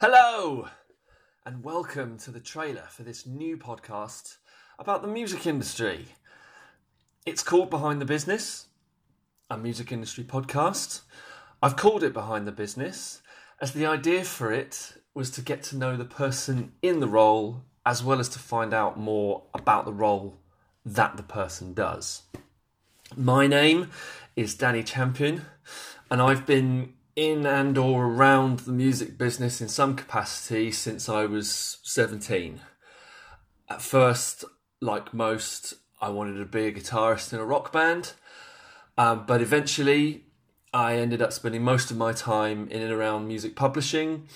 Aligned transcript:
Hello, 0.00 0.68
and 1.44 1.62
welcome 1.62 2.16
to 2.20 2.30
the 2.30 2.40
trailer 2.40 2.84
for 2.88 3.02
this 3.02 3.26
new 3.26 3.58
podcast 3.58 4.38
about 4.78 5.02
the 5.02 5.08
music 5.08 5.46
industry. 5.46 6.06
It's 7.26 7.42
called 7.42 7.68
Behind 7.68 8.00
the 8.00 8.06
Business, 8.06 8.68
a 9.50 9.58
music 9.58 9.92
industry 9.92 10.24
podcast. 10.24 11.02
I've 11.62 11.76
called 11.76 12.02
it 12.02 12.14
Behind 12.14 12.46
the 12.46 12.52
Business 12.52 13.20
as 13.60 13.72
the 13.72 13.84
idea 13.84 14.24
for 14.24 14.50
it 14.50 14.94
was 15.12 15.28
to 15.32 15.42
get 15.42 15.62
to 15.64 15.76
know 15.76 15.98
the 15.98 16.06
person 16.06 16.72
in 16.80 17.00
the 17.00 17.08
role 17.08 17.62
as 17.84 18.02
well 18.02 18.20
as 18.20 18.30
to 18.30 18.38
find 18.38 18.72
out 18.72 18.98
more 18.98 19.42
about 19.52 19.84
the 19.84 19.92
role 19.92 20.40
that 20.86 21.18
the 21.18 21.22
person 21.22 21.74
does. 21.74 22.22
My 23.16 23.46
name 23.46 23.90
is 24.34 24.56
Danny 24.56 24.82
Champion, 24.82 25.42
and 26.10 26.20
I've 26.20 26.46
been 26.46 26.94
in 27.14 27.46
and 27.46 27.78
or 27.78 28.06
around 28.06 28.60
the 28.60 28.72
music 28.72 29.16
business 29.16 29.60
in 29.60 29.68
some 29.68 29.94
capacity 29.94 30.72
since 30.72 31.08
I 31.08 31.24
was 31.26 31.78
17. 31.84 32.60
At 33.68 33.82
first, 33.82 34.44
like 34.80 35.14
most, 35.14 35.74
I 36.00 36.08
wanted 36.08 36.38
to 36.38 36.44
be 36.44 36.66
a 36.66 36.72
guitarist 36.72 37.32
in 37.32 37.38
a 37.38 37.44
rock 37.44 37.70
band, 37.70 38.14
um, 38.98 39.26
but 39.26 39.40
eventually 39.40 40.24
I 40.72 40.96
ended 40.96 41.22
up 41.22 41.32
spending 41.32 41.62
most 41.62 41.92
of 41.92 41.96
my 41.96 42.12
time 42.12 42.66
in 42.68 42.82
and 42.82 42.92
around 42.92 43.28
music 43.28 43.54
publishing, 43.54 44.26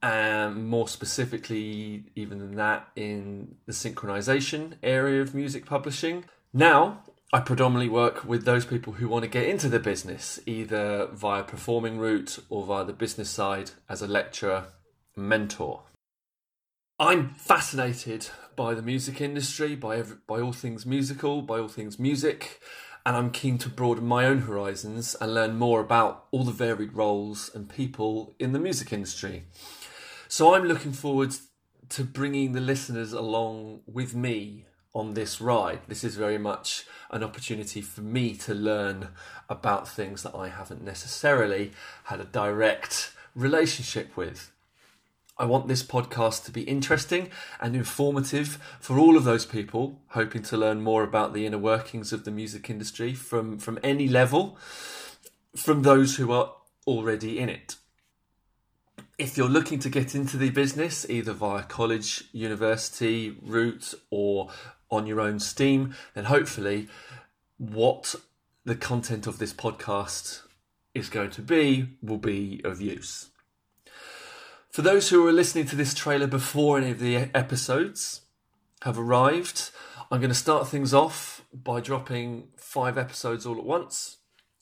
and 0.00 0.68
more 0.68 0.86
specifically, 0.86 2.04
even 2.14 2.38
than 2.38 2.54
that, 2.54 2.88
in 2.94 3.56
the 3.66 3.72
synchronization 3.72 4.74
area 4.80 5.20
of 5.20 5.34
music 5.34 5.66
publishing. 5.66 6.24
Now, 6.52 7.02
I 7.34 7.40
predominantly 7.40 7.88
work 7.88 8.26
with 8.26 8.44
those 8.44 8.66
people 8.66 8.92
who 8.92 9.08
want 9.08 9.22
to 9.22 9.28
get 9.28 9.48
into 9.48 9.70
the 9.70 9.78
business, 9.78 10.38
either 10.44 11.06
via 11.06 11.42
performing 11.42 11.98
route 11.98 12.38
or 12.50 12.66
via 12.66 12.84
the 12.84 12.92
business 12.92 13.30
side 13.30 13.70
as 13.88 14.02
a 14.02 14.06
lecturer, 14.06 14.66
mentor. 15.16 15.84
I'm 16.98 17.30
fascinated 17.30 18.28
by 18.54 18.74
the 18.74 18.82
music 18.82 19.22
industry, 19.22 19.74
by 19.74 19.96
every, 19.96 20.18
by 20.26 20.42
all 20.42 20.52
things 20.52 20.84
musical, 20.84 21.40
by 21.40 21.58
all 21.58 21.68
things 21.68 21.98
music, 21.98 22.60
and 23.06 23.16
I'm 23.16 23.30
keen 23.30 23.56
to 23.58 23.70
broaden 23.70 24.04
my 24.04 24.26
own 24.26 24.40
horizons 24.42 25.16
and 25.18 25.32
learn 25.32 25.56
more 25.56 25.80
about 25.80 26.26
all 26.32 26.44
the 26.44 26.52
varied 26.52 26.92
roles 26.92 27.50
and 27.54 27.66
people 27.66 28.36
in 28.38 28.52
the 28.52 28.58
music 28.58 28.92
industry. 28.92 29.44
So 30.28 30.54
I'm 30.54 30.64
looking 30.64 30.92
forward 30.92 31.34
to 31.88 32.04
bringing 32.04 32.52
the 32.52 32.60
listeners 32.60 33.14
along 33.14 33.80
with 33.86 34.14
me 34.14 34.66
on 34.94 35.14
this 35.14 35.40
ride. 35.40 35.80
This 35.88 36.04
is 36.04 36.16
very 36.16 36.38
much 36.38 36.84
an 37.10 37.22
opportunity 37.22 37.80
for 37.80 38.00
me 38.00 38.34
to 38.36 38.54
learn 38.54 39.08
about 39.48 39.88
things 39.88 40.22
that 40.22 40.34
I 40.34 40.48
haven't 40.48 40.82
necessarily 40.82 41.72
had 42.04 42.20
a 42.20 42.24
direct 42.24 43.12
relationship 43.34 44.16
with. 44.16 44.50
I 45.38 45.46
want 45.46 45.66
this 45.66 45.82
podcast 45.82 46.44
to 46.44 46.52
be 46.52 46.62
interesting 46.62 47.30
and 47.60 47.74
informative 47.74 48.58
for 48.80 48.98
all 48.98 49.16
of 49.16 49.24
those 49.24 49.46
people 49.46 49.98
hoping 50.08 50.42
to 50.42 50.56
learn 50.56 50.82
more 50.82 51.02
about 51.02 51.32
the 51.32 51.46
inner 51.46 51.58
workings 51.58 52.12
of 52.12 52.24
the 52.24 52.30
music 52.30 52.68
industry 52.68 53.14
from, 53.14 53.58
from 53.58 53.78
any 53.82 54.08
level, 54.08 54.58
from 55.56 55.82
those 55.82 56.16
who 56.16 56.30
are 56.32 56.52
already 56.86 57.38
in 57.38 57.48
it. 57.48 57.76
If 59.18 59.36
you're 59.36 59.48
looking 59.48 59.78
to 59.80 59.88
get 59.88 60.14
into 60.14 60.36
the 60.36 60.50
business, 60.50 61.08
either 61.08 61.32
via 61.32 61.62
college, 61.62 62.24
university 62.32 63.36
route, 63.42 63.94
or 64.10 64.50
on 64.92 65.06
your 65.06 65.20
own 65.20 65.40
steam, 65.40 65.94
then 66.14 66.26
hopefully 66.26 66.86
what 67.56 68.14
the 68.64 68.76
content 68.76 69.26
of 69.26 69.38
this 69.38 69.52
podcast 69.52 70.42
is 70.94 71.08
going 71.08 71.30
to 71.30 71.42
be 71.42 71.88
will 72.02 72.18
be 72.18 72.60
of 72.62 72.80
use. 72.80 73.30
For 74.70 74.82
those 74.82 75.08
who 75.08 75.26
are 75.26 75.32
listening 75.32 75.66
to 75.66 75.76
this 75.76 75.94
trailer 75.94 76.26
before 76.26 76.78
any 76.78 76.90
of 76.90 76.98
the 76.98 77.16
episodes 77.34 78.22
have 78.82 78.98
arrived, 78.98 79.70
I'm 80.10 80.20
going 80.20 80.30
to 80.30 80.34
start 80.34 80.68
things 80.68 80.94
off 80.94 81.44
by 81.52 81.80
dropping 81.80 82.48
five 82.56 82.96
episodes 82.96 83.46
all 83.46 83.58
at 83.58 83.64
once. 83.64 84.18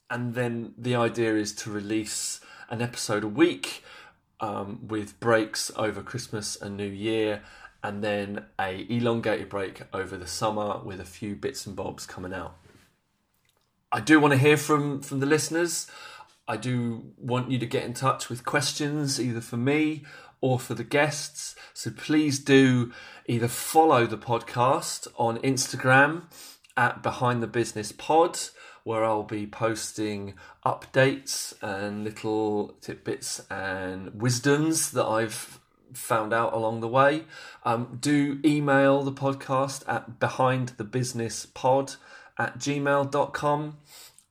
And 0.09 0.33
then 0.33 0.73
the 0.77 0.95
idea 0.95 1.35
is 1.35 1.53
to 1.55 1.71
release 1.71 2.41
an 2.69 2.81
episode 2.81 3.23
a 3.23 3.29
week 3.29 3.83
um, 4.39 4.87
with 4.87 5.19
breaks 5.19 5.71
over 5.75 6.01
Christmas 6.01 6.59
and 6.61 6.75
New 6.75 6.89
Year 6.89 7.43
and 7.83 8.03
then 8.03 8.45
a 8.59 8.85
elongated 8.89 9.49
break 9.49 9.81
over 9.93 10.17
the 10.17 10.27
summer 10.27 10.79
with 10.83 10.99
a 10.99 11.05
few 11.05 11.35
bits 11.35 11.65
and 11.65 11.75
bobs 11.75 12.05
coming 12.05 12.33
out. 12.33 12.57
I 13.91 13.99
do 13.99 14.19
want 14.19 14.33
to 14.33 14.37
hear 14.37 14.57
from 14.57 15.01
from 15.01 15.19
the 15.19 15.25
listeners. 15.25 15.87
I 16.47 16.57
do 16.57 17.13
want 17.17 17.51
you 17.51 17.59
to 17.59 17.65
get 17.65 17.83
in 17.83 17.93
touch 17.93 18.29
with 18.29 18.45
questions 18.45 19.19
either 19.19 19.41
for 19.41 19.57
me 19.57 20.03
or 20.41 20.59
for 20.59 20.73
the 20.73 20.83
guests. 20.83 21.55
So 21.73 21.91
please 21.91 22.39
do 22.39 22.91
either 23.27 23.47
follow 23.47 24.05
the 24.05 24.17
podcast 24.17 25.07
on 25.17 25.37
Instagram 25.37 26.23
at 26.75 27.03
Behind 27.03 27.41
the 27.41 27.47
Business 27.47 27.91
Pod, 27.91 28.39
where 28.83 29.05
I'll 29.05 29.23
be 29.23 29.45
posting 29.45 30.33
updates 30.65 31.53
and 31.61 32.03
little 32.03 32.75
tidbits 32.81 33.41
and 33.49 34.19
wisdoms 34.19 34.91
that 34.91 35.05
I've 35.05 35.60
found 35.93 36.33
out 36.33 36.53
along 36.53 36.81
the 36.81 36.87
way. 36.87 37.25
Um, 37.63 37.97
do 37.99 38.39
email 38.43 39.03
the 39.03 39.11
podcast 39.11 39.83
at 39.87 40.19
behindthebusinesspod 40.19 41.97
at 42.37 42.57
gmail.com. 42.57 43.77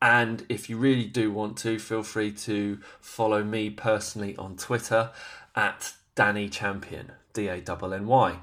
And 0.03 0.47
if 0.49 0.71
you 0.71 0.79
really 0.79 1.05
do 1.05 1.31
want 1.31 1.59
to, 1.59 1.79
feel 1.79 2.03
free 2.03 2.33
to 2.33 2.79
follow 3.01 3.45
me 3.45 3.71
personally 3.71 4.35
on 4.37 4.57
Twitter 4.57 5.11
at 5.55 5.93
Danny 6.15 6.49
Champion, 6.49 7.13
D 7.33 7.49
A 7.49 7.57
N 7.57 7.93
N 7.93 8.07
Y. 8.07 8.39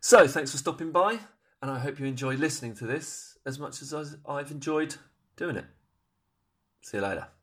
So, 0.00 0.26
thanks 0.26 0.52
for 0.52 0.56
stopping 0.56 0.92
by, 0.92 1.18
and 1.60 1.70
I 1.70 1.78
hope 1.78 1.98
you 1.98 2.06
enjoy 2.06 2.34
listening 2.36 2.74
to 2.76 2.86
this 2.86 3.38
as 3.44 3.58
much 3.58 3.82
as 3.82 4.16
I've 4.26 4.50
enjoyed 4.50 4.96
doing 5.36 5.56
it. 5.56 5.66
See 6.82 6.96
you 6.96 7.02
later. 7.02 7.39